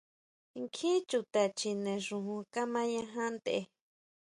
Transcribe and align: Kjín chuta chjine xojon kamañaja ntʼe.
Kjín 0.73 0.97
chuta 1.09 1.41
chjine 1.57 1.93
xojon 2.05 2.41
kamañaja 2.53 3.23
ntʼe. 3.35 3.57